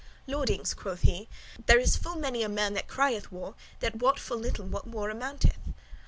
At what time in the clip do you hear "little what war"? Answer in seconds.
4.39-5.11